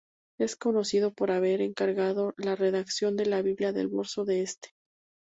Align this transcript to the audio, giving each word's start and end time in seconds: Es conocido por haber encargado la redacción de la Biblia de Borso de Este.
Es 0.39 0.55
conocido 0.55 1.13
por 1.13 1.29
haber 1.29 1.61
encargado 1.61 2.33
la 2.37 2.55
redacción 2.55 3.15
de 3.15 3.27
la 3.27 3.43
Biblia 3.43 3.71
de 3.71 3.85
Borso 3.85 4.25
de 4.25 4.41
Este. 4.41 4.69